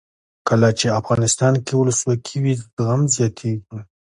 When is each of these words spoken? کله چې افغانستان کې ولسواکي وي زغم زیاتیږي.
کله 0.47 0.69
چې 0.79 0.95
افغانستان 0.99 1.53
کې 1.65 1.73
ولسواکي 1.75 2.37
وي 2.43 2.53
زغم 2.63 3.01
زیاتیږي. 3.15 3.79